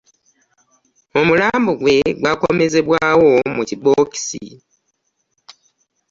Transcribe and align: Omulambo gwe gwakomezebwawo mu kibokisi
Omulambo 1.19 1.71
gwe 1.79 1.95
gwakomezebwawo 2.21 3.31
mu 3.55 3.63
kibokisi 3.69 4.45